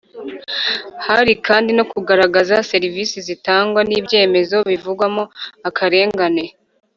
hari 1.07 1.33
kandi 1.47 1.69
no 1.77 1.83
kugaragaza 1.91 2.55
serivisi 2.71 3.17
zitangwa 3.27 3.81
n'ibyemezo 3.89 4.57
bivugwamo 4.69 5.23
akarengane. 5.67 6.45